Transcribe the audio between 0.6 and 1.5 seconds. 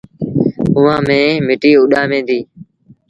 هوآ ميݩ